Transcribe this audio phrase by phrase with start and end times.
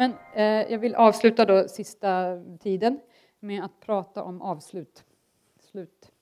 [0.00, 3.00] Men eh, jag vill avsluta då sista tiden
[3.40, 5.04] med att prata om avslut.
[5.58, 6.12] Slut.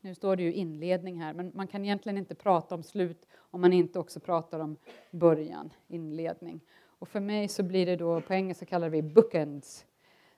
[0.00, 3.60] Nu står det ju inledning här, men man kan egentligen inte prata om slut om
[3.60, 4.76] man inte också pratar om
[5.10, 6.60] början, inledning.
[6.84, 9.86] Och för mig så blir det då, på engelska kallar vi bookends.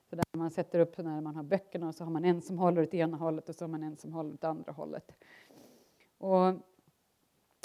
[0.09, 2.57] Så där man sätter upp när man har böckerna och så har man en som
[2.57, 5.11] håller åt ena hållet och så har man en som håller åt andra hållet.
[6.17, 6.53] Och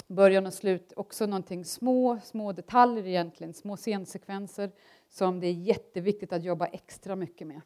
[0.07, 4.71] början och slut, också någonting små, små detaljer egentligen, små scensekvenser
[5.09, 7.61] som det är jätteviktigt att jobba extra mycket med.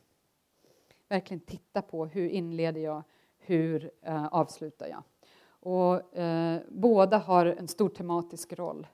[1.07, 3.03] Verkligen titta på hur inleder jag,
[3.37, 5.03] hur eh, avslutar jag?
[5.49, 8.87] Och, eh, båda har en stor tematisk roll.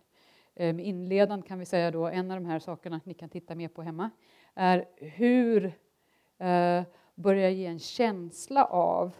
[0.55, 3.67] Eh, inledan kan vi säga då, en av de här sakerna ni kan titta mer
[3.67, 4.09] på hemma,
[4.53, 5.65] är hur
[6.37, 6.83] eh,
[7.15, 9.15] börjar ge en känsla av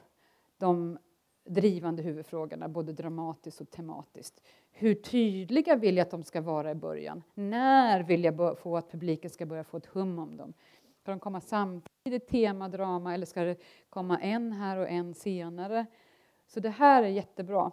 [0.57, 0.97] de
[1.45, 4.41] drivande huvudfrågorna, både dramatiskt och tematiskt.
[4.71, 7.23] Hur tydliga vill jag att de ska vara i början?
[7.33, 10.53] När vill jag få att publiken ska börja få ett hum om dem?
[10.97, 15.85] Ska de komma samtidigt, tema, drama, eller ska det komma en här och en senare?
[16.47, 17.71] Så det här är jättebra.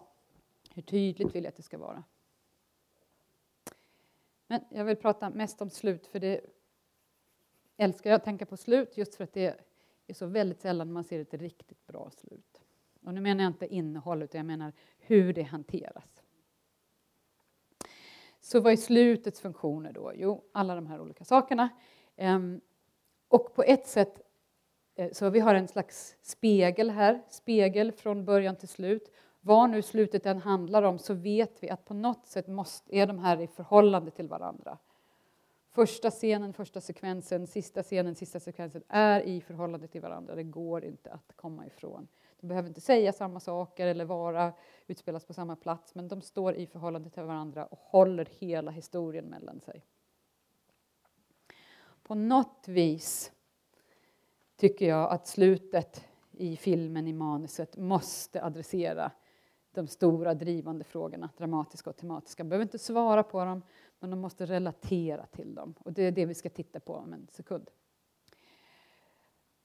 [0.75, 2.05] Hur tydligt vill jag att det ska vara?
[4.47, 6.41] Men jag vill prata mest om slut, för det
[7.77, 9.61] älskar jag att tänka på slut, just för att det
[10.06, 12.62] är så väldigt sällan man ser ett riktigt bra slut.
[13.05, 16.22] Och nu menar jag inte innehåll, utan jag menar hur det hanteras.
[18.41, 20.12] Så vad är slutets funktioner då?
[20.14, 21.69] Jo, alla de här olika sakerna.
[22.17, 22.61] Ehm,
[23.28, 24.20] och på ett sätt,
[24.94, 29.12] eh, så vi har en slags spegel här, spegel från början till slut.
[29.41, 33.06] Vad nu slutet än handlar om så vet vi att på något sätt måste, är
[33.06, 34.78] de här i förhållande till varandra.
[35.70, 40.34] Första scenen, första sekvensen, sista scenen, sista sekvensen är i förhållande till varandra.
[40.34, 42.09] Det går inte att komma ifrån.
[42.43, 44.53] De behöver inte säga samma saker eller vara,
[44.87, 49.25] utspelas på samma plats, men de står i förhållande till varandra och håller hela historien
[49.25, 49.87] mellan sig.
[52.03, 53.33] På något vis
[54.56, 59.12] tycker jag att slutet i filmen, i manuset, måste adressera
[59.72, 62.45] de stora drivande frågorna, dramatiska och tematiska.
[62.45, 63.62] Man behöver inte svara på dem,
[63.99, 65.75] men de måste relatera till dem.
[65.78, 67.71] Och det är det vi ska titta på om en sekund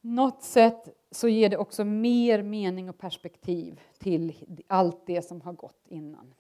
[0.07, 5.53] något sätt så ger det också mer mening och perspektiv till allt det som har
[5.53, 6.33] gått innan.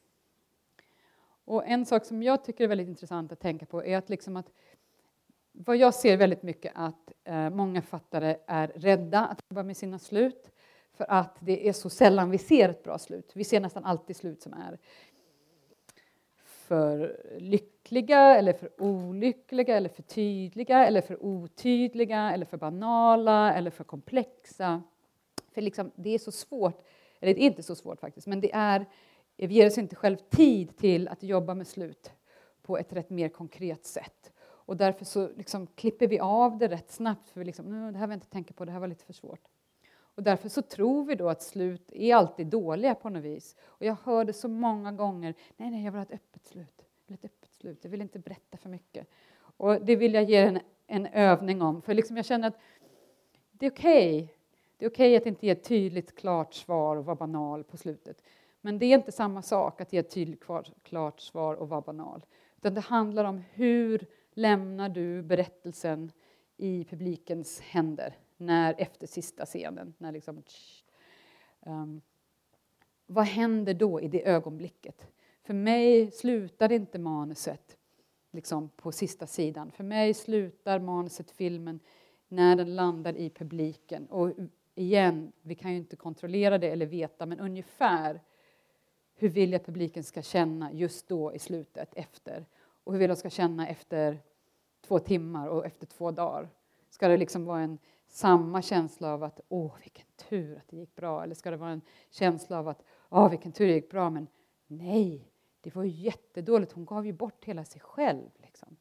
[1.45, 4.37] Och en sak som jag tycker är väldigt intressant att tänka på är att, liksom
[4.37, 4.51] att
[5.51, 9.99] vad jag ser väldigt mycket att eh, många fattare är rädda att jobba med sina
[9.99, 10.51] slut
[10.93, 13.31] för att det är så sällan vi ser ett bra slut.
[13.33, 14.77] Vi ser nästan alltid slut som är
[16.35, 17.21] för
[17.91, 23.83] lyckliga eller för olyckliga eller för tydliga eller för otydliga eller för banala eller för
[23.83, 24.83] komplexa.
[25.51, 26.83] För liksom, det är så svårt,
[27.19, 28.85] eller det är inte så svårt faktiskt, men det är,
[29.35, 32.11] vi ger oss inte själv tid till att jobba med slut
[32.61, 34.31] på ett rätt mer konkret sätt.
[34.39, 38.07] Och därför så liksom klipper vi av det rätt snabbt, för vi liksom, det här
[38.07, 39.47] vill jag inte tänka på, det här var lite för svårt.
[40.17, 43.55] Och därför så tror vi då att slut är alltid dåliga på något vis.
[43.61, 45.33] Och jag hör det så många gånger.
[45.57, 46.86] Nej, nej, jag vill ha ett öppet slut.
[47.07, 47.79] Jag vill ett öppet slut.
[47.81, 49.07] Jag vill inte berätta för mycket.
[49.37, 51.81] Och det vill jag ge en, en övning om.
[51.81, 52.59] För liksom jag känner att
[53.51, 54.23] det är okej.
[54.23, 54.35] Okay.
[54.77, 57.77] Det är okej okay att inte ge ett tydligt, klart svar och vara banal på
[57.77, 58.23] slutet.
[58.61, 60.43] Men det är inte samma sak att ge ett tydligt,
[60.83, 62.25] klart svar och vara banal.
[62.57, 66.11] Utan det handlar om hur lämnar du berättelsen
[66.57, 69.93] i publikens händer när, efter sista scenen.
[69.97, 70.43] När liksom,
[71.59, 72.01] um,
[73.05, 75.07] vad händer då i det ögonblicket?
[75.47, 77.77] För mig slutar inte manuset
[78.31, 79.71] liksom, på sista sidan.
[79.71, 81.79] För mig slutar manuset, filmen,
[82.27, 84.07] när den landar i publiken.
[84.07, 84.31] Och
[84.75, 88.21] igen, vi kan ju inte kontrollera det eller veta, men ungefär
[89.15, 92.45] hur vill jag att publiken ska känna just då i slutet, efter?
[92.83, 94.19] Och hur vill jag ska känna efter
[94.81, 96.49] två timmar och efter två dagar?
[96.89, 97.77] Ska det liksom vara en
[98.07, 101.23] samma känsla av att åh, vilken tur att det gick bra?
[101.23, 104.27] Eller ska det vara en känsla av att åh, vilken tur det gick bra, men
[104.67, 105.31] nej,
[105.69, 106.71] det var ju jättedåligt.
[106.71, 108.29] Hon gav ju bort hela sig själv.
[108.37, 108.77] Liksom.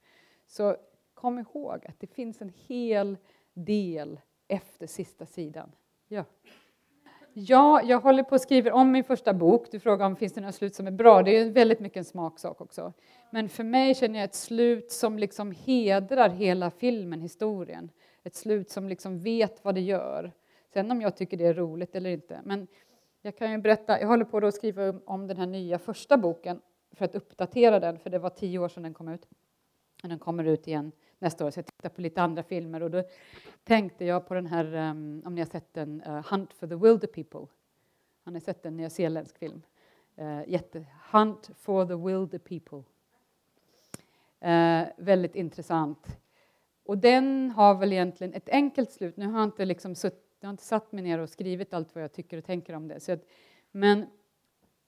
[0.46, 0.76] Så
[1.14, 3.16] kom ihåg att det finns en hel
[3.54, 5.72] del efter sista sidan.
[6.08, 6.24] Ja.
[7.32, 9.70] Ja, jag håller på och skriver om min första bok.
[9.70, 11.22] Du frågar om det finns några slut som är bra.
[11.22, 12.92] Det är väldigt mycket en smaksak också.
[13.30, 17.90] Men för mig känner jag ett slut som liksom hedrar hela filmen, historien
[18.26, 20.32] ett slut som liksom vet vad det gör.
[20.72, 22.40] Sen om jag tycker det är roligt eller inte.
[22.44, 22.66] Men
[23.22, 26.60] jag kan ju berätta, jag håller på att skriva om den här nya första boken
[26.92, 29.28] för att uppdatera den, för det var tio år sedan den kom ut.
[30.02, 32.90] Och den kommer ut igen nästa år, så jag tittar på lite andra filmer och
[32.90, 33.02] då
[33.64, 36.74] tänkte jag på den här, um, om ni har sett den, uh, Hunt for the
[36.74, 37.46] Wilder People.
[38.24, 39.62] Har ni sett en nyzeeländsk film?
[40.18, 42.82] Uh, jätte, Hunt for the Wilder People.
[44.44, 46.18] Uh, väldigt intressant.
[46.84, 49.16] Och den har väl egentligen ett enkelt slut.
[49.16, 51.94] Nu har jag inte, liksom sutt, jag har inte satt mig ner och skrivit allt
[51.94, 53.00] vad jag tycker och tänker om det.
[53.00, 53.24] Så att,
[53.70, 54.06] men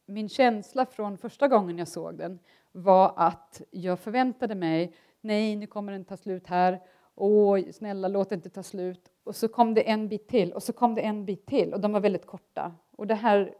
[0.09, 2.39] min känsla från första gången jag såg den
[2.73, 6.81] var att jag förväntade mig, nej, nu kommer den ta slut här.
[7.15, 9.11] Åh, snälla, låt det inte ta slut.
[9.25, 11.81] Och så kom det en bit till och så kom det en bit till och
[11.81, 12.75] de var väldigt korta.
[12.91, 13.55] Och det här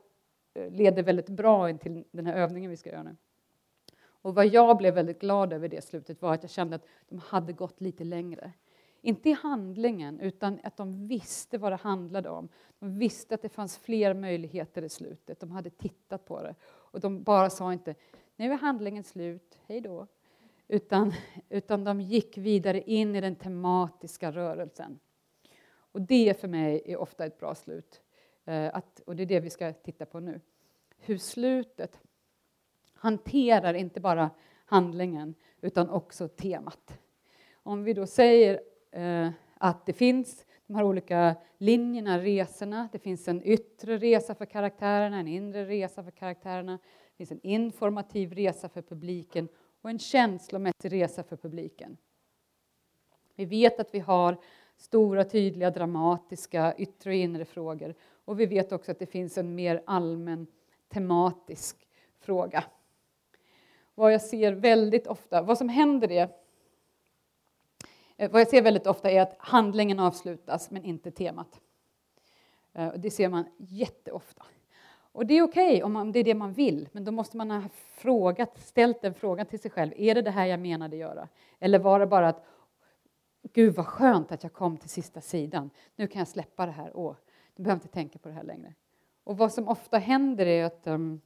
[0.55, 3.17] eh, leder väldigt bra in till den här övningen vi ska göra nu.
[4.00, 7.19] Och vad jag blev väldigt glad över det slutet var att jag kände att de
[7.19, 8.53] hade gått lite längre.
[9.00, 12.49] Inte i handlingen, utan att de visste vad det handlade om.
[12.79, 15.41] De visste att det fanns fler möjligheter i slutet.
[15.41, 16.55] De hade tittat på det.
[16.62, 17.95] Och de bara sa inte
[18.39, 20.06] nu är handlingen slut, hej då.
[20.69, 21.12] Utan,
[21.49, 24.99] utan de gick vidare in i den tematiska rörelsen.
[25.71, 28.03] Och det för mig är ofta ett bra slut.
[28.45, 30.41] Eh, att, och det är det vi ska titta på nu.
[30.99, 32.00] Hur slutet
[32.95, 34.31] hanterar inte bara
[34.65, 36.99] handlingen utan också temat.
[37.53, 42.88] Om vi då säger eh, att det finns de här olika linjerna, resorna.
[42.93, 46.79] Det finns en yttre resa för karaktärerna, en inre resa för karaktärerna.
[47.11, 49.49] Det finns en informativ resa för publiken
[49.82, 51.96] och en känslomässig resa för publiken.
[53.35, 54.37] Vi vet att vi har
[54.76, 57.94] stora, tydliga, dramatiska yttre och inre frågor.
[58.25, 60.46] Och vi vet också att det finns en mer allmän
[60.88, 61.88] tematisk
[62.20, 62.64] fråga.
[63.94, 66.29] Vad jag ser väldigt ofta, vad som händer är
[68.19, 71.61] Eh, vad jag ser väldigt ofta är att handlingen avslutas, men inte temat.
[72.73, 74.44] Eh, det ser man jätteofta.
[75.12, 77.50] Och det är okej okay om det är det man vill, men då måste man
[77.50, 79.93] ha frågat, ställt den frågan till sig själv.
[79.97, 81.29] Är det det här jag menade göra?
[81.59, 82.44] Eller var det bara att
[83.53, 85.71] Gud vad skönt att jag kom till sista sidan.
[85.97, 86.91] Nu kan jag släppa det här.
[86.94, 87.17] Åh,
[87.56, 88.75] nu behöver jag inte tänka på det här längre.
[89.25, 91.21] Och vad som ofta händer är att um,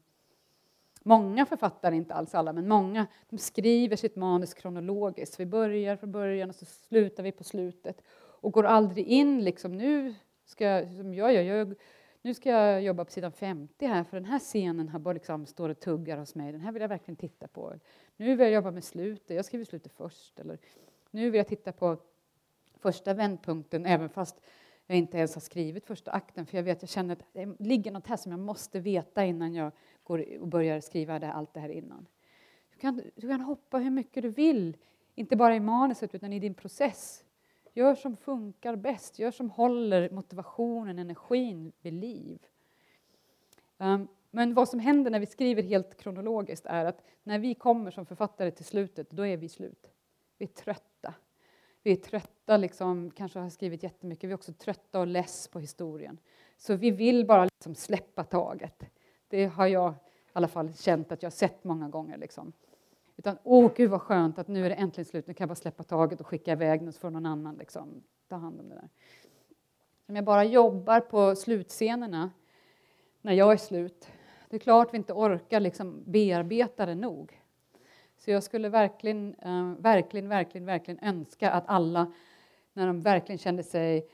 [1.03, 5.41] många författare, inte alls alla, men många, de skriver sitt manus kronologiskt.
[5.41, 8.03] Vi börjar från början och så slutar vi på slutet
[8.43, 10.15] och går aldrig in liksom nu
[10.45, 11.75] ska jag, som jag gör, jag,
[12.23, 15.47] nu ska jag jobba på sidan 50 här för den här scenen har bara liksom,
[15.47, 17.75] står och tuggar hos mig, den här vill jag verkligen titta på.
[18.17, 20.39] Nu vill jag jobba med slutet, jag skriver slutet först.
[20.39, 20.59] Eller,
[21.11, 21.97] nu vill jag titta på
[22.79, 24.41] första vändpunkten även fast
[24.87, 27.91] jag inte ens har skrivit första akten för jag vet, jag känner att det ligger
[27.91, 29.73] något här som jag måste veta innan jag
[30.13, 32.07] går och börjar skriva det, allt det här innan.
[32.73, 34.77] Du kan, du kan hoppa hur mycket du vill,
[35.15, 37.25] inte bara i manuset utan i din process.
[37.73, 42.39] Gör som funkar bäst, gör som håller motivationen, energin vid liv.
[43.79, 47.91] Um, men vad som händer när vi skriver helt kronologiskt är att när vi kommer
[47.91, 49.91] som författare till slutet, då är vi slut.
[50.39, 51.15] Vi är trötta.
[51.83, 55.61] Vi är trötta, liksom, kanske har skrivit jättemycket, vi är också trötta och less på
[55.61, 56.19] historien.
[56.57, 58.85] Så vi vill bara liksom släppa taget.
[59.33, 59.95] Det har jag i
[60.33, 62.19] alla fall känt att jag sett många gånger.
[62.19, 62.53] Liksom.
[63.17, 65.55] Utan åh gud vad skönt att nu är det äntligen slut, nu kan jag bara
[65.55, 68.75] släppa taget och skicka iväg den så får någon annan liksom, ta hand om det
[68.75, 68.89] där.
[70.07, 72.31] Om jag bara jobbar på slutscenerna
[73.21, 74.09] när jag är slut,
[74.49, 77.41] det är klart vi inte orkar liksom bearbeta det nog.
[78.19, 82.13] Så jag skulle verkligen, eh, verkligen, verkligen, verkligen önska att alla,
[82.73, 84.09] när de verkligen kände sig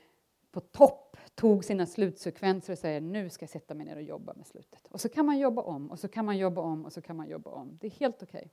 [0.51, 4.33] på topp, tog sina slutsekvenser och säger nu ska jag sätta mig ner och jobba
[4.33, 4.87] med slutet.
[4.87, 7.15] Och så kan man jobba om och så kan man jobba om och så kan
[7.17, 7.77] man jobba om.
[7.81, 8.39] Det är helt okej.
[8.39, 8.49] Okay.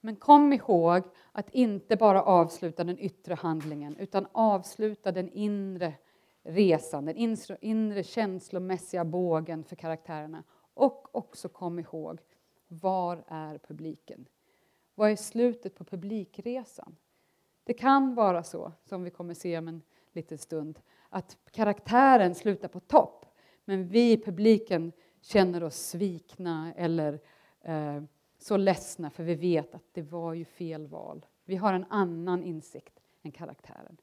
[0.00, 5.94] Men kom ihåg att inte bara avsluta den yttre handlingen utan avsluta den inre
[6.42, 10.44] resan, den inre, inre känslomässiga bågen för karaktärerna.
[10.74, 12.20] Och också kom ihåg,
[12.68, 14.28] var är publiken?
[14.94, 16.96] Vad är slutet på publikresan?
[17.64, 22.68] Det kan vara så, som vi kommer se om en liten stund, att karaktären slutar
[22.68, 23.26] på topp
[23.64, 27.20] men vi, i publiken, känner oss svikna eller
[27.60, 28.02] eh,
[28.38, 31.26] så ledsna för vi vet att det var ju fel val.
[31.44, 33.96] Vi har en annan insikt än karaktären.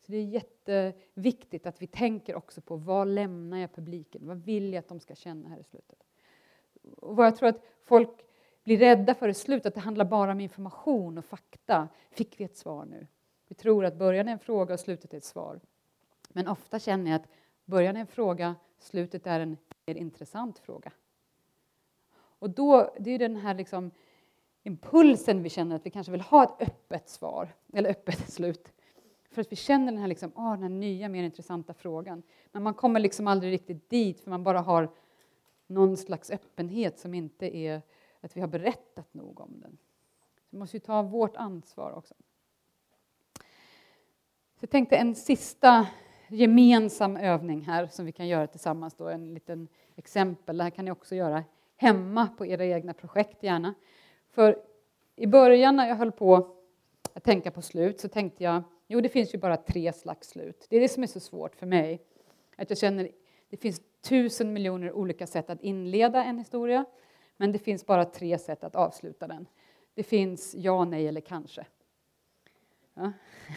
[0.00, 4.26] Så Det är jätteviktigt att vi tänker också på vad lämnar jag publiken?
[4.26, 6.04] Vad vill jag att de ska känna här i slutet?
[6.96, 8.27] Och vad jag tror att folk
[8.68, 11.88] blir rädda för i slutet, att det handlar bara om information och fakta.
[12.10, 13.06] Fick vi ett svar nu?
[13.48, 15.60] Vi tror att början är en fråga och slutet är ett svar.
[16.28, 17.28] Men ofta känner jag att
[17.64, 19.56] början är en fråga, slutet är en
[19.86, 20.92] mer intressant fråga.
[22.14, 23.90] Och då, det är den här liksom
[24.62, 28.72] impulsen vi känner att vi kanske vill ha ett öppet svar, eller öppet slut.
[29.30, 32.22] För att vi känner den här, liksom, oh, den här nya, mer intressanta frågan.
[32.52, 34.88] Men man kommer liksom aldrig riktigt dit, för man bara har
[35.66, 37.82] någon slags öppenhet som inte är
[38.20, 39.78] att vi har berättat nog om den.
[40.36, 42.14] Så vi måste ju ta vårt ansvar också.
[44.54, 45.86] Så jag tänkte en sista
[46.28, 48.94] gemensam övning här som vi kan göra tillsammans.
[48.94, 50.56] Då, en liten exempel.
[50.56, 51.44] Det här kan ni också göra
[51.76, 53.74] hemma på era egna projekt gärna.
[54.30, 54.62] För
[55.16, 56.56] i början när jag höll på
[57.14, 60.66] att tänka på slut så tänkte jag, jo det finns ju bara tre slags slut.
[60.70, 62.02] Det är det som är så svårt för mig.
[62.56, 63.10] Att jag känner,
[63.48, 66.84] det finns tusen miljoner olika sätt att inleda en historia,
[67.40, 69.46] men det finns bara tre sätt att avsluta den.
[69.94, 71.66] Det finns ja, nej eller kanske.
[72.94, 73.12] Ja.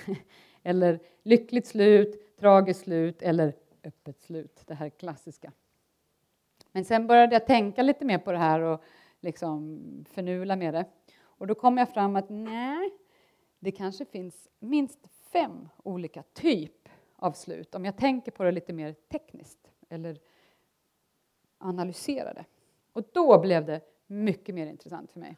[0.63, 5.51] eller lyckligt slut, tragiskt slut eller öppet slut, det här klassiska.
[6.71, 8.83] Men sen började jag tänka lite mer på det här och
[9.19, 10.85] liksom förnula med det.
[11.21, 12.91] Och då kom jag fram att nej,
[13.59, 18.73] det kanske finns minst fem olika typ av slut om jag tänker på det lite
[18.73, 20.19] mer tekniskt eller
[21.57, 22.45] analyserar det.
[22.93, 25.37] Och då blev det mycket mer intressant för mig.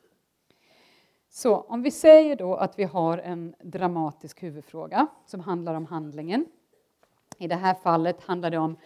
[1.29, 6.45] Så om vi säger då att vi har en dramatisk huvudfråga som handlar om handlingen.
[7.37, 8.77] I det här fallet handlar det om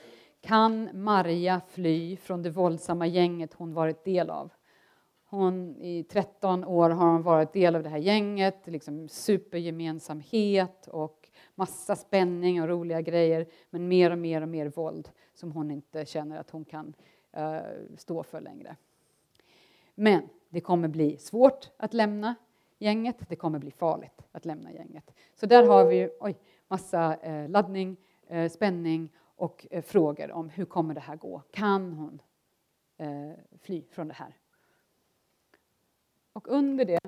[0.41, 4.51] kan Maria fly från det våldsamma gänget hon varit del av?
[5.29, 11.29] Hon, I 13 år har hon varit del av det här gänget, liksom supergemensamhet och
[11.55, 16.05] massa spänning och roliga grejer, men mer och mer och mer våld som hon inte
[16.05, 16.93] känner att hon kan
[17.37, 17.61] Eh,
[17.97, 18.75] stå för längre.
[19.95, 22.35] Men det kommer bli svårt att lämna
[22.77, 25.13] gänget, det kommer bli farligt att lämna gänget.
[25.35, 30.93] Så där har vi oj, massa eh, laddning, eh, spänning och frågor om hur kommer
[30.93, 31.41] det här gå?
[31.51, 32.21] Kan hon
[33.61, 34.37] fly från det här?
[36.33, 36.99] Och under det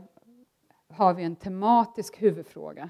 [0.88, 2.90] har vi en tematisk huvudfråga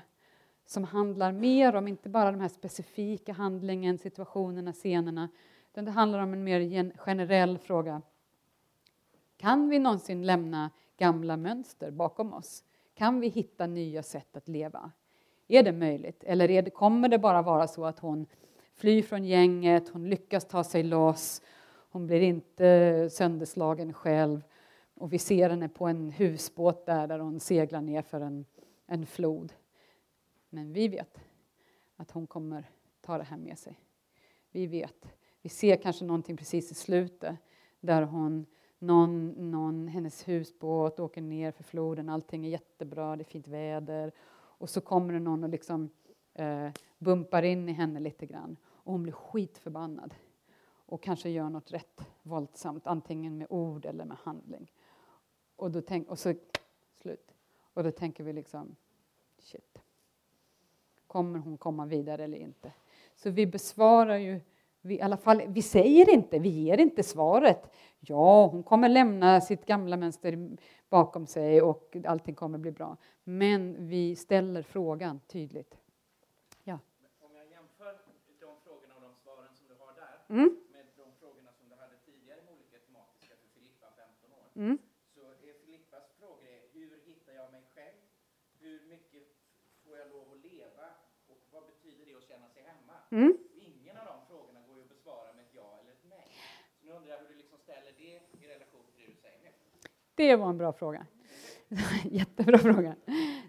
[0.65, 5.29] som handlar mer om inte bara den här specifika handlingen, situationerna, scenerna,
[5.72, 8.02] utan det handlar om en mer generell fråga.
[9.38, 12.64] Kan vi någonsin lämna gamla mönster bakom oss?
[12.94, 14.92] Kan vi hitta nya sätt att leva?
[15.48, 16.24] Är det möjligt?
[16.24, 18.26] Eller är det, kommer det bara vara så att hon
[18.74, 21.42] flyr från gänget, hon lyckas ta sig loss,
[21.92, 24.44] hon blir inte sönderslagen själv
[24.94, 28.46] och vi ser henne på en husbåt där, där hon seglar ner för en,
[28.86, 29.54] en flod.
[30.50, 31.20] Men vi vet
[31.96, 32.70] att hon kommer
[33.02, 33.80] ta det här med sig.
[34.52, 35.19] Vi vet.
[35.41, 37.36] Vi ser kanske någonting precis i slutet
[37.79, 38.46] där hon
[38.79, 44.12] någon, någon, hennes husbåt åker ner för floden, allting är jättebra, det är fint väder.
[44.31, 45.89] Och så kommer det någon och liksom
[46.34, 48.58] eh, bumpar in i henne lite grann.
[48.65, 50.13] Och hon blir skitförbannad.
[50.86, 54.72] Och kanske gör något rätt våldsamt, antingen med ord eller med handling.
[55.55, 56.34] Och, då tänk, och så
[57.01, 57.34] slut.
[57.74, 58.75] Och då tänker vi liksom,
[59.39, 59.77] shit.
[61.08, 62.74] Kommer hon komma vidare eller inte?
[63.15, 64.41] Så vi besvarar ju
[64.82, 67.72] vi, i alla fall, vi säger inte, vi ger inte svaret.
[68.00, 70.58] Ja, hon kommer lämna sitt gamla mönster
[70.90, 72.98] bakom sig och allting kommer bli bra.
[73.24, 75.78] Men vi ställer frågan tydligt.
[76.64, 76.80] Ja.
[77.20, 77.98] Om jag jämför
[78.40, 80.58] de frågorna och de svaren som du har där mm.
[80.74, 84.46] med de frågorna som du hade tidigare med olika tematiska för Filippa, 15 år.
[84.56, 84.78] Mm.
[85.14, 88.02] Så är Filippas frågor är, hur hittar jag mig själv?
[88.60, 89.24] Hur mycket
[89.84, 90.88] får jag lov att leva?
[91.28, 92.96] Och vad betyder det att känna sig hemma?
[93.12, 93.49] Mm.
[96.89, 99.50] Jag undrar hur du liksom ställer Det i relation till det du säger nu?
[100.15, 101.05] Det var en bra fråga.
[102.12, 102.96] Jättebra fråga.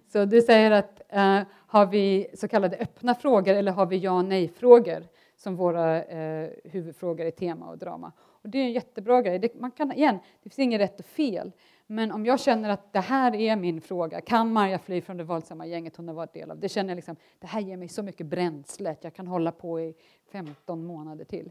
[0.09, 4.13] Så du säger att eh, har vi så kallade öppna frågor eller har vi ja
[4.13, 5.05] och nej-frågor
[5.37, 8.13] som våra eh, huvudfrågor i tema och drama?
[8.19, 9.39] Och det är en jättebra grej.
[9.39, 11.53] Det, man kan, igen, det finns inget rätt och fel.
[11.87, 15.25] Men om jag känner att det här är min fråga, kan Marja fly från det
[15.25, 16.59] våldsamma gänget hon har varit del av?
[16.59, 19.53] Det känner jag liksom, det här ger mig så mycket bränsle att jag kan hålla
[19.53, 19.95] på i
[20.33, 21.51] 15 månader till.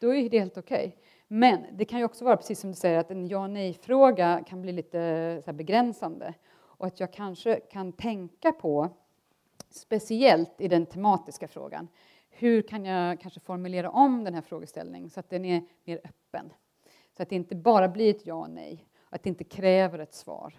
[0.00, 0.88] Då är det helt okej.
[0.88, 0.98] Okay.
[1.28, 4.62] Men det kan ju också vara precis som du säger att en ja nej-fråga kan
[4.62, 8.88] bli lite begränsande och att jag kanske kan tänka på,
[9.68, 11.88] speciellt i den tematiska frågan,
[12.30, 16.52] hur kan jag kanske formulera om den här frågeställningen så att den är mer öppen?
[17.16, 20.14] Så att det inte bara blir ett ja och nej, att det inte kräver ett
[20.14, 20.54] svar.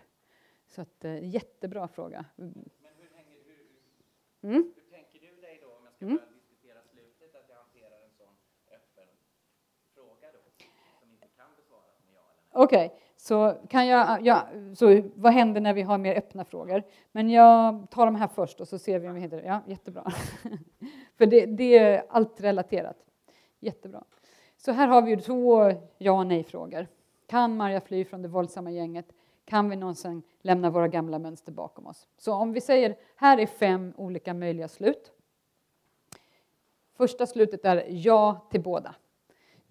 [0.67, 2.25] Så att, eh, jättebra fråga.
[2.35, 2.53] Men
[2.97, 3.37] hur, hänger,
[4.41, 4.73] hur, mm?
[4.75, 6.19] hur tänker du dig då, om jag ska mm.
[12.51, 16.45] Okej, okay, så, kan jag, ah, ja, så vad händer när vi har mer öppna
[16.45, 16.83] frågor?
[17.11, 20.11] Men jag tar de här först och så ser vi om vi hittar Ja, jättebra.
[21.17, 22.97] För det, det är allt relaterat.
[23.59, 24.03] Jättebra.
[24.57, 26.87] Så här har vi två ja och nej-frågor.
[27.27, 29.05] Kan Maria fly från det våldsamma gänget?
[29.45, 32.07] Kan vi någonsin lämna våra gamla mönster bakom oss?
[32.17, 35.11] Så om vi säger här är fem olika möjliga slut.
[36.97, 38.95] Första slutet är ja till båda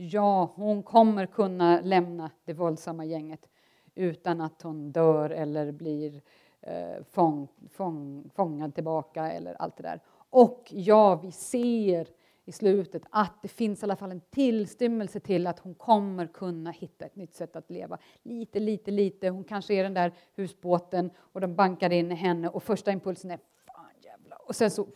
[0.02, 3.49] ja, hon kommer kunna lämna det våldsamma gänget
[3.95, 6.23] utan att hon dör eller blir
[6.61, 10.00] eh, fång, fång, fångad tillbaka eller allt det där.
[10.30, 12.09] Och ja, vi ser
[12.45, 16.71] i slutet att det finns i alla fall en tillstymmelse till att hon kommer kunna
[16.71, 17.99] hitta ett nytt sätt att leva.
[18.23, 19.28] Lite, lite, lite.
[19.28, 23.30] Hon kanske är den där husbåten och de bankar in i henne och första impulsen
[23.30, 24.38] är fan jävlar.
[24.49, 24.87] Och sen så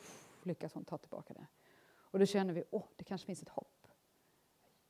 [0.42, 1.46] lyckas hon ta tillbaka det.
[1.96, 3.83] Och då känner vi, åh, det kanske finns ett hopp.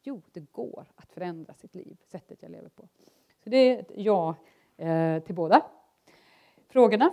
[0.07, 2.89] Jo, det går att förändra sitt liv, sättet jag lever på.
[3.45, 4.37] Så det är ett ja
[4.77, 5.67] eh, till båda
[6.69, 7.11] frågorna.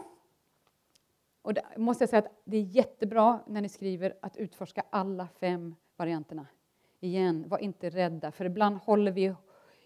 [1.42, 5.28] Och det måste jag säga att det är jättebra när ni skriver att utforska alla
[5.40, 6.48] fem varianterna.
[7.00, 9.34] Igen, var inte rädda, för ibland håller vi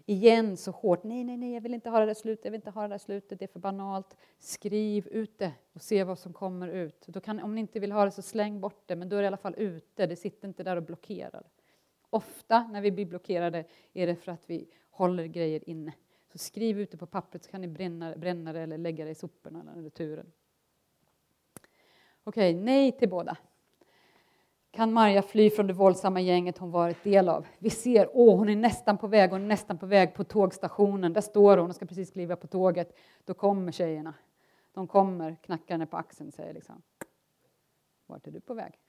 [0.06, 1.04] igen så hårt.
[1.04, 2.88] Nej, nej, nej, jag vill inte ha det där slutet, jag vill inte ha det
[2.88, 4.18] där slutet, det är för banalt.
[4.40, 7.08] Skriv ut det och se vad som kommer ut.
[7.08, 9.22] Då kan, om ni inte vill ha det så släng bort det, men då är
[9.22, 11.48] det i alla fall ute, det sitter inte där och blockerar.
[12.16, 15.94] Ofta när vi blir blockerade är det för att vi håller grejer inne.
[16.32, 19.12] Så skriv ut det på pappret så kan ni bränna, bränna det eller lägga det
[19.12, 20.32] i soporna eller returen.
[22.24, 23.38] Okej, nej till båda.
[24.72, 27.48] Kan Marja fly från det våldsamma gänget hon varit del av?
[27.60, 31.14] Vi ser, åh, hon är nästan på väg, hon är nästan på väg på tågstationen.
[31.14, 32.98] Där står hon och ska precis kliva på tåget.
[33.26, 34.14] Då kommer tjejerna.
[34.74, 36.82] De kommer, knackar henne på axeln och säger liksom,
[38.06, 38.80] vart är du på väg?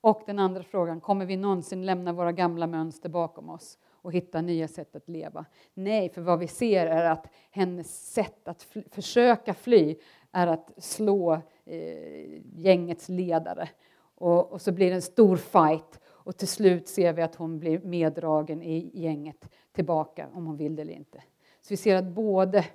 [0.00, 4.40] Och den andra frågan, kommer vi någonsin lämna våra gamla mönster bakom oss och hitta
[4.40, 5.44] nya sätt att leva?
[5.74, 9.96] Nej, för vad vi ser är att hennes sätt att fly, försöka fly
[10.32, 11.32] är att slå
[11.64, 13.68] eh, gängets ledare.
[14.14, 17.58] Och, och, så blir det en stor fight och till slut ser vi att hon
[17.58, 21.22] blir meddragen i gänget tillbaka om hon vill det eller inte.
[21.60, 22.66] Så vi ser att både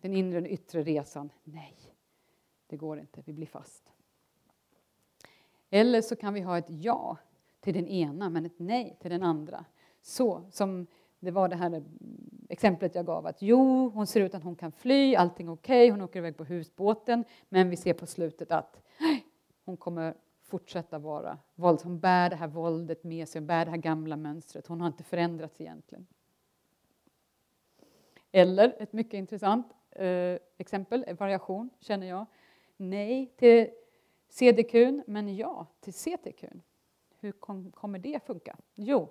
[0.00, 1.76] den inre och den yttre resan, nej,
[2.66, 3.91] det går inte, vi blir fast.
[5.74, 7.16] Eller så kan vi ha ett ja
[7.60, 9.64] till den ena men ett nej till den andra.
[10.02, 10.86] Så som
[11.20, 11.82] det var det här
[12.48, 15.86] exemplet jag gav att jo, hon ser ut att hon kan fly, allting är okej,
[15.86, 18.82] okay, hon åker iväg på husbåten, men vi ser på slutet att
[19.64, 21.80] hon kommer fortsätta vara våld.
[21.82, 24.88] Hon bär det här våldet med sig, hon bär det här gamla mönstret, hon har
[24.88, 26.06] inte förändrats egentligen.
[28.32, 32.26] Eller ett mycket intressant eh, exempel, variation, känner jag.
[32.76, 33.70] Nej till
[34.32, 36.44] CDQ, men ja till CTQ.
[37.20, 38.56] Hur kom, kommer det funka?
[38.74, 39.08] Jo,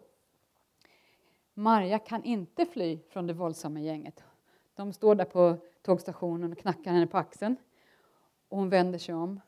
[1.54, 4.24] Marja kan inte fly från det våldsamma gänget.
[4.76, 7.56] De står där på tågstationen och knackar henne på axeln.
[8.48, 9.40] Och hon vänder sig om.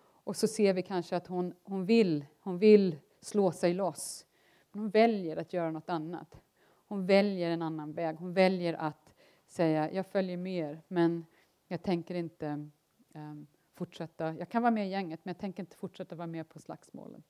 [0.00, 4.26] Och så ser vi kanske att hon, hon, vill, hon vill slå sig loss.
[4.72, 6.40] Men hon väljer att göra något annat.
[6.88, 8.16] Hon väljer en annan väg.
[8.16, 9.14] Hon väljer att
[9.46, 11.26] säga, jag följer med er, men
[11.68, 12.68] jag tänker inte
[13.14, 13.46] um,
[13.80, 14.34] fortsätta.
[14.34, 17.22] Jag kan vara med i gänget, men jag tänker inte fortsätta vara med på slagsmålen.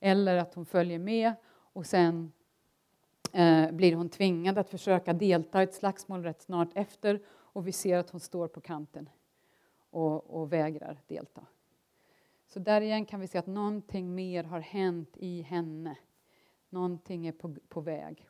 [0.00, 2.32] Eller att hon följer med och sen
[3.32, 7.72] eh, blir hon tvingad att försöka delta i ett slagsmål rätt snart efter och vi
[7.72, 9.08] ser att hon står på kanten
[9.90, 11.46] och, och vägrar delta.
[12.46, 15.96] Så där igen kan vi se att någonting mer har hänt i henne.
[16.68, 18.28] Någonting är på, på väg.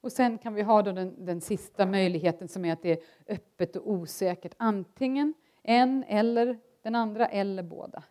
[0.00, 3.34] Och sen kan vi ha då den, den sista möjligheten som är att det är
[3.34, 4.54] öppet och osäkert.
[4.56, 8.02] Antingen en eller den andra eller båda.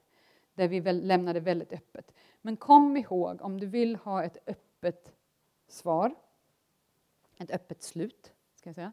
[0.53, 2.13] Där vi väl lämnar det väldigt öppet.
[2.41, 5.11] Men kom ihåg, om du vill ha ett öppet
[5.67, 6.15] svar,
[7.37, 8.91] ett öppet slut, ska jag säga.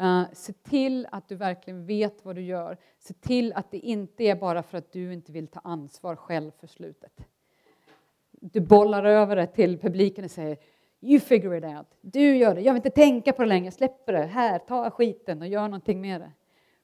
[0.00, 2.76] Uh, se till att du verkligen vet vad du gör.
[2.98, 6.50] Se till att det inte är bara för att du inte vill ta ansvar själv
[6.50, 7.26] för slutet.
[8.30, 10.58] Du bollar över det till publiken och säger
[11.00, 11.86] You figure it out.
[12.00, 12.60] Du gör det.
[12.60, 13.70] Jag vill inte tänka på det längre.
[13.70, 14.26] Släpp det.
[14.26, 16.32] Här, ta skiten och gör någonting med det.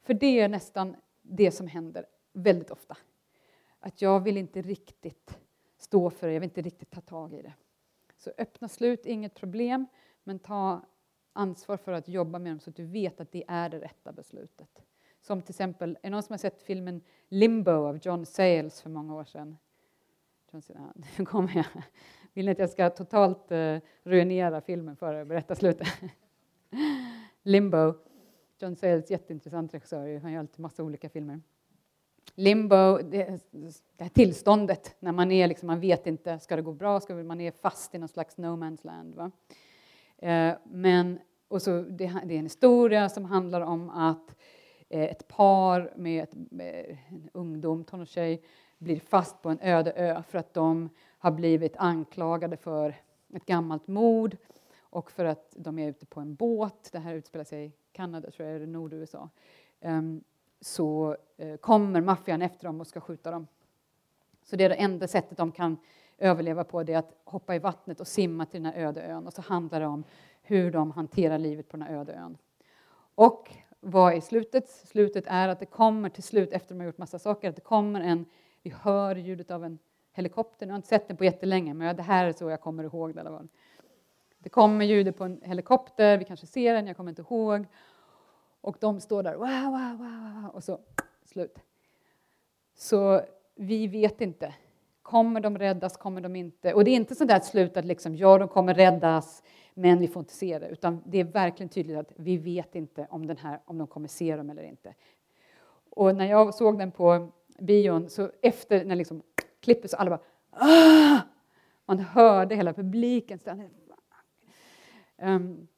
[0.06, 2.96] För det är nästan det som händer väldigt ofta.
[3.80, 5.38] Att jag vill inte riktigt
[5.78, 6.32] stå för det.
[6.32, 7.52] Jag vill inte riktigt ta tag i det.
[8.16, 9.86] Så öppna slut, inget problem,
[10.24, 10.80] men ta
[11.32, 14.12] ansvar för att jobba med dem så att du vet att det är det rätta
[14.12, 14.82] beslutet.
[15.20, 18.90] Som till exempel, är det någon som har sett filmen Limbo av John Sayles för
[18.90, 19.56] många år sedan?
[20.52, 21.82] John, nu kommer jag.
[22.32, 25.88] Vill ni att jag ska totalt uh, ruinera filmen för att berätta slutet?
[27.42, 28.05] Limbo.
[28.58, 31.40] John Sayles, jätteintressant regissör, han gör alltid massa olika filmer
[32.36, 33.40] limbo, det,
[33.96, 37.14] det här tillståndet när man är liksom, man vet inte, ska det gå bra, ska
[37.14, 39.14] man är fast i någon slags no man's land.
[39.14, 39.30] Va?
[40.18, 44.36] Eh, men, och så, det, det, är en historia som handlar om att
[44.88, 48.42] eh, ett par med, ett, med en ungdom, tonårstjej,
[48.78, 50.88] blir fast på en öde ö för att de
[51.18, 52.94] har blivit anklagade för
[53.34, 54.36] ett gammalt mord
[54.80, 56.88] och för att de är ute på en båt.
[56.92, 59.18] Det här utspelar sig Kanada, tror jag, eller Nordusa.
[59.18, 59.30] Um,
[59.80, 60.24] ehm,
[60.60, 63.46] så eh, kommer maffian efter dem och ska skjuta dem.
[64.42, 65.76] Så det är det enda sättet de kan
[66.18, 69.26] överleva på, det är att hoppa i vattnet och simma till den här öde ön.
[69.26, 70.04] Och så handlar det om
[70.42, 72.38] hur de hanterar livet på den här öde ön.
[73.14, 74.68] Och vad är slutet?
[74.68, 77.62] Slutet är att det kommer till slut, efter de har gjort massa saker, att det
[77.62, 78.24] kommer en,
[78.62, 79.78] vi hör ljudet av en
[80.12, 80.66] helikopter.
[80.66, 83.14] Jag har inte sett den på jättelänge, men det här är så jag kommer ihåg
[83.14, 83.20] det.
[83.20, 83.48] Eller
[84.46, 87.66] det kommer ljudet på en helikopter, vi kanske ser den, jag kommer inte ihåg.
[88.60, 90.78] Och de står där, wow, wow, wow, och så
[91.24, 91.58] slut.
[92.76, 93.20] Så
[93.54, 94.54] vi vet inte.
[95.02, 96.74] Kommer de räddas, kommer de inte?
[96.74, 99.42] Och det är inte så där slut att liksom, ja, de kommer räddas,
[99.74, 100.68] men vi får inte se det.
[100.68, 104.08] Utan det är verkligen tydligt att vi vet inte om, den här, om de kommer
[104.08, 104.94] se dem eller inte.
[105.90, 107.28] Och när jag såg den på
[107.58, 109.22] bion, så efter när liksom
[109.60, 111.20] klippet så alla bara ah!
[111.86, 113.38] Man hörde hela publiken.
[115.16, 115.68] Um,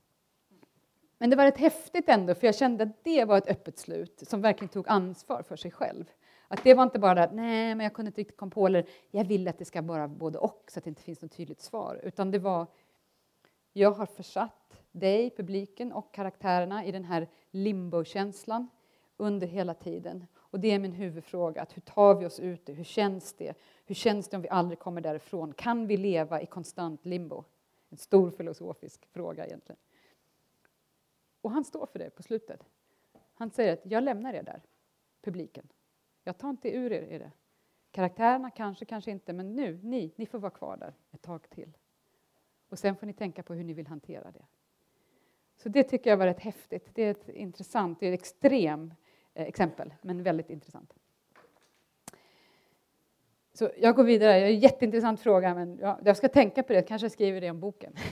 [1.19, 4.23] men det var rätt häftigt ändå, för jag kände att det var ett öppet slut
[4.29, 6.05] som verkligen tog ansvar för sig själv.
[6.49, 8.89] Att det var inte bara att nej, men jag kunde inte riktigt komma på, eller
[9.11, 11.61] jag vill att det ska vara både och, så att det inte finns något tydligt
[11.61, 12.01] svar.
[12.03, 12.67] Utan det var,
[13.73, 18.69] jag har försatt dig, publiken och karaktärerna i den här limbo-känslan
[19.17, 20.27] under hela tiden.
[20.37, 22.73] Och det är min huvudfråga, att hur tar vi oss ut det?
[22.73, 23.55] Hur känns det?
[23.87, 25.53] Hur känns det om vi aldrig kommer därifrån?
[25.53, 27.45] Kan vi leva i konstant limbo?
[27.89, 29.79] En stor filosofisk fråga egentligen.
[31.41, 32.65] Och han står för det på slutet.
[33.35, 34.63] Han säger att jag lämnar er där,
[35.21, 35.69] publiken.
[36.25, 37.33] Jag tar inte ur er i det.
[37.91, 41.77] Karaktärerna kanske, kanske inte, men nu, ni, ni får vara kvar där ett tag till.
[42.69, 44.47] Och sen får ni tänka på hur ni vill hantera det.
[45.57, 46.91] Så det tycker jag var rätt häftigt.
[46.95, 48.93] Det är ett intressant, det är ett extremt
[49.35, 50.95] eh, exempel, men väldigt intressant.
[53.59, 54.33] Så jag går vidare.
[54.33, 56.83] Det är en jätteintressant fråga, men jag ska tänka på det.
[56.83, 57.93] Kanske skriver det om boken.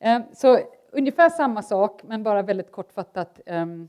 [0.00, 0.58] Ehm, så
[0.92, 3.40] ungefär samma sak, men bara väldigt kortfattat.
[3.46, 3.88] Um,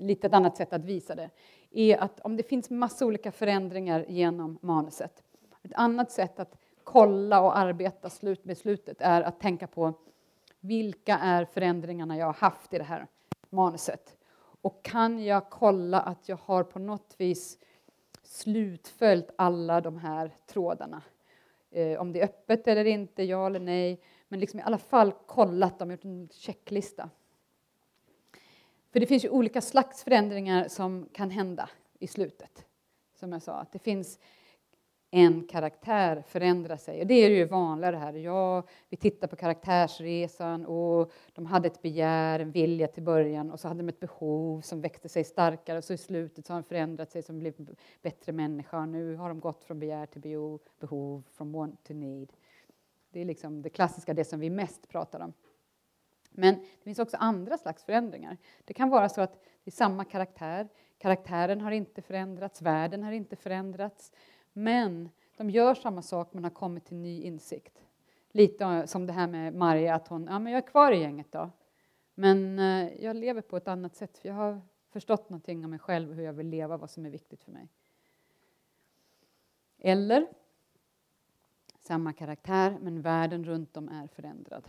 [0.00, 1.30] lite ett annat sätt att visa det
[1.70, 5.22] är att om det finns massa olika förändringar genom manuset.
[5.62, 9.94] Ett annat sätt att kolla och arbeta slut med slutet är att tänka på
[10.60, 13.06] vilka är förändringarna jag har haft i det här
[13.50, 14.16] manuset?
[14.62, 17.58] Och kan jag kolla att jag har på något vis
[18.36, 21.02] slutföljt alla de här trådarna?
[21.70, 24.00] Eh, om det är öppet eller inte, ja eller nej.
[24.28, 27.10] Men liksom i alla fall kollat dem, gjort en checklista.
[28.92, 32.66] För det finns ju olika slags förändringar som kan hända i slutet.
[33.14, 34.18] Som jag sa, att det finns
[35.16, 37.00] en karaktär förändra sig.
[37.00, 38.12] Och det är ju vanligare här.
[38.12, 43.60] Ja, vi tittar på karaktärsresan och de hade ett begär, en vilja till början och
[43.60, 46.60] så hade de ett behov som växte sig starkare och så i slutet så har
[46.60, 47.70] de förändrat sig som blivit
[48.02, 48.78] bättre människa.
[48.78, 50.20] och Nu har de gått från begär till
[50.80, 52.32] behov, från want to need.
[53.10, 55.32] Det är liksom det klassiska, det som vi mest pratar om.
[56.30, 58.36] Men det finns också andra slags förändringar.
[58.64, 59.32] Det kan vara så att
[59.64, 64.12] det är samma karaktär, karaktären har inte förändrats, världen har inte förändrats,
[64.56, 67.84] men de gör samma sak men har kommit till ny insikt.
[68.30, 71.32] Lite som det här med Maria, att hon, ja men jag är kvar i gänget
[71.32, 71.50] då.
[72.14, 75.78] Men eh, jag lever på ett annat sätt, för jag har förstått någonting om mig
[75.78, 77.68] själv, hur jag vill leva, vad som är viktigt för mig.
[79.78, 80.26] Eller
[81.80, 84.68] samma karaktär, men världen runt om är förändrad.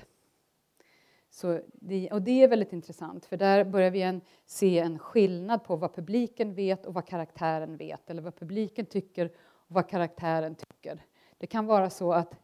[1.29, 5.63] Så det, och det är väldigt intressant, för där börjar vi en, se en skillnad
[5.63, 9.31] på vad publiken vet och vad karaktären vet, eller vad publiken tycker
[9.67, 11.05] vad karaktären tycker.
[11.37, 12.35] Det kan vara så att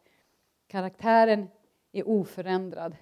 [0.67, 1.47] karaktären
[1.91, 2.95] är oförändrad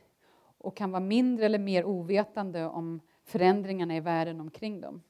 [0.57, 5.01] och kan vara mindre eller mer ovetande om förändringarna i världen omkring dem.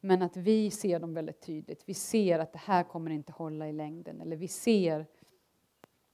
[0.00, 1.82] Men att vi ser dem väldigt tydligt.
[1.86, 4.20] Vi ser att det här kommer inte hålla i längden.
[4.20, 5.06] Eller vi ser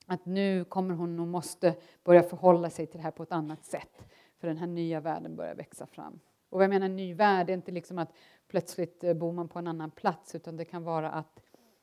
[0.06, 3.64] att nu kommer hon nog måste börja förhålla sig till det här på ett annat
[3.64, 4.04] sätt.
[4.38, 6.20] För den här nya världen börjar växa fram.
[6.50, 8.12] Och vad jag menar ny värld, det är inte liksom att
[8.48, 11.42] plötsligt bor man på en annan plats utan det kan vara att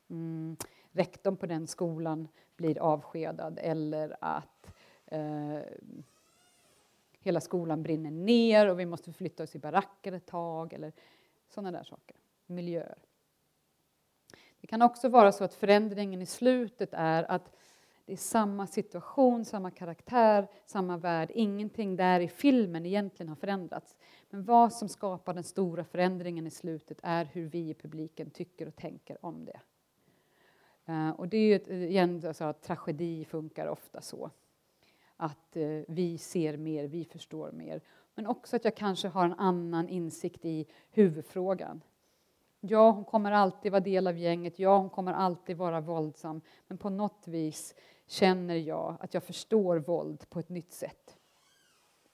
[0.09, 0.57] mm,
[0.91, 4.73] rektorn på den skolan blir avskedad eller att
[5.05, 5.59] eh,
[7.19, 10.93] hela skolan brinner ner och vi måste flytta oss i baracker ett tag eller
[11.49, 12.15] sådana där saker,
[12.45, 12.97] miljöer.
[14.61, 17.51] Det kan också vara så att förändringen i slutet är att
[18.05, 21.31] det är samma situation, samma karaktär, samma värld.
[21.33, 23.97] Ingenting där i filmen egentligen har förändrats.
[24.29, 28.67] Men vad som skapar den stora förändringen i slutet är hur vi i publiken tycker
[28.67, 29.59] och tänker om det.
[30.85, 34.31] Eh, och det är ju eh, igen, alltså, tragedi funkar ofta så.
[35.17, 37.81] Att eh, vi ser mer, vi förstår mer.
[38.15, 41.81] Men också att jag kanske har en annan insikt i huvudfrågan.
[42.59, 46.41] Ja, hon kommer alltid vara del av gänget, ja, hon kommer alltid vara våldsam.
[46.67, 47.75] Men på något vis
[48.07, 51.17] känner jag att jag förstår våld på ett nytt sätt.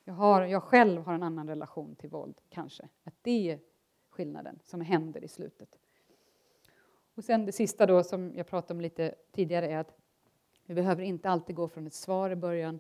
[0.04, 2.88] Jag, har, jag själv har en annan relation till våld, kanske.
[3.04, 3.60] Att det är
[4.10, 5.80] skillnaden som händer i slutet.
[7.16, 9.96] Och sen det sista då som jag pratade om lite tidigare är att
[10.66, 12.80] vi behöver inte alltid gå från ett svar i början,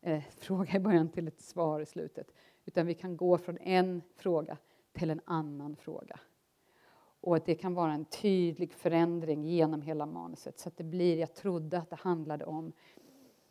[0.00, 2.34] eh, fråga i början till ett svar i slutet.
[2.64, 4.56] Utan vi kan gå från en fråga
[4.92, 6.20] till en annan fråga.
[7.20, 10.58] och att det kan vara en tydlig förändring genom hela manuset.
[10.58, 12.72] Så att det blir, jag trodde att det handlade om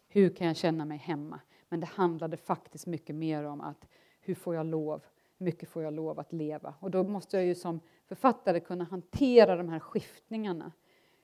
[0.07, 1.39] hur kan jag känna mig hemma?
[1.69, 3.87] Men det handlade faktiskt mycket mer om att
[4.19, 5.05] hur får jag lov,
[5.37, 6.73] hur mycket får jag lov att leva?
[6.79, 7.79] Och då måste jag ju som
[8.11, 10.71] författare kunna hantera de här skiftningarna.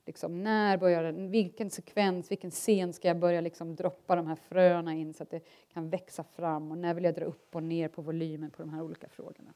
[0.05, 4.35] Liksom, när börjar den, vilken sekvens, vilken scen ska jag börja liksom droppa de här
[4.35, 5.41] fröna in så att det
[5.73, 8.69] kan växa fram och när vill jag dra upp och ner på volymen på de
[8.69, 9.53] här olika frågorna.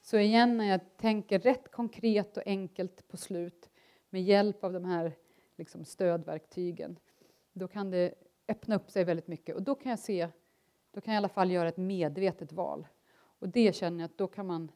[0.00, 3.70] Så igen, när jag tänker rätt konkret och enkelt på slut
[4.10, 5.12] med hjälp av de här
[5.56, 6.98] liksom stödverktygen,
[7.52, 8.14] då kan det
[8.48, 10.28] öppna upp sig väldigt mycket och då kan jag se,
[10.90, 12.86] då kan jag i alla fall göra ett medvetet val.
[13.16, 14.72] Och det känner jag att då kan man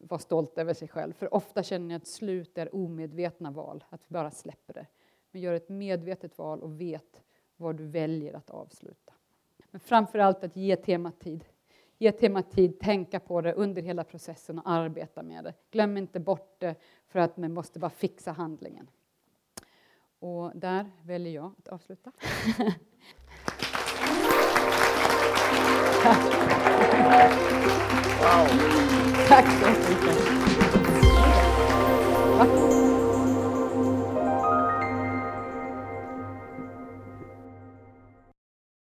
[0.00, 1.12] vara stolt över sig själv.
[1.12, 4.86] För ofta känner jag att slut är omedvetna val, att vi bara släpper det.
[5.30, 7.22] Men gör ett medvetet val och vet
[7.56, 9.12] var du väljer att avsluta.
[9.70, 11.44] Men framför allt att ge temat tid.
[11.98, 15.54] Ge temat tid, tänka på det under hela processen och arbeta med det.
[15.70, 16.74] Glöm inte bort det
[17.06, 18.90] för att man måste bara fixa handlingen.
[20.18, 22.12] Och där väljer jag att avsluta.
[28.20, 28.89] Wow.
[29.30, 29.66] Tack så.